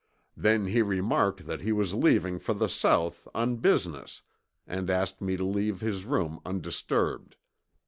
[0.35, 4.23] Then he remarked that he was leaving for the South on business
[4.65, 7.35] and asked me to leave his rooms undisturbed.